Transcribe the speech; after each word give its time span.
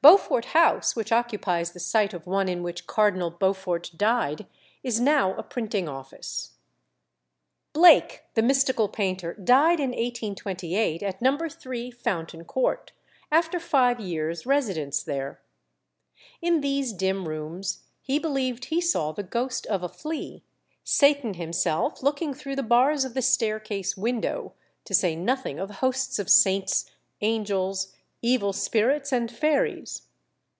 Beaufort 0.00 0.44
House, 0.44 0.94
which 0.94 1.10
occupies 1.10 1.72
the 1.72 1.80
site 1.80 2.14
of 2.14 2.24
one 2.24 2.48
in 2.48 2.62
which 2.62 2.86
Cardinal 2.86 3.32
Beaufort 3.32 3.90
died, 3.96 4.46
is 4.84 5.00
now 5.00 5.34
a 5.34 5.42
printing 5.42 5.88
office. 5.88 6.52
Blake, 7.72 8.22
the 8.34 8.40
mystical 8.40 8.88
painter, 8.88 9.34
died 9.34 9.80
in 9.80 9.90
1828, 9.90 11.02
at 11.02 11.20
No. 11.20 11.36
3 11.36 11.90
Fountain 11.90 12.44
Court, 12.44 12.92
after 13.32 13.58
five 13.58 13.98
years' 13.98 14.46
residence 14.46 15.02
there. 15.02 15.40
In 16.40 16.60
these 16.60 16.92
dim 16.92 17.26
rooms 17.28 17.82
he 18.00 18.20
believed 18.20 18.66
he 18.66 18.80
saw 18.80 19.10
the 19.10 19.24
ghost 19.24 19.66
of 19.66 19.82
a 19.82 19.88
flea, 19.88 20.44
Satan 20.84 21.34
himself 21.34 22.04
looking 22.04 22.32
through 22.32 22.54
the 22.54 22.62
bars 22.62 23.04
of 23.04 23.14
the 23.14 23.20
staircase 23.22 23.96
window, 23.96 24.54
to 24.84 24.94
say 24.94 25.16
nothing 25.16 25.58
of 25.58 25.70
hosts 25.82 26.20
of 26.20 26.30
saints, 26.30 26.88
angels, 27.20 27.94
evil 28.20 28.52
spirits, 28.52 29.12
and 29.12 29.30
fairies. 29.30 30.02